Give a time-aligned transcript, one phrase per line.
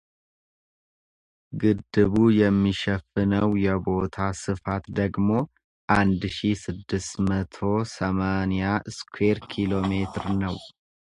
[1.61, 5.29] ግድቡ የሚሸፍነው የቦታ ስፋት ደግሞ
[5.99, 7.57] አንድ ሺህ ስድስት መቶ
[7.97, 8.65] ሰማኒያ
[8.97, 10.57] ስኩዌር ኪሎ ሜትር ነው።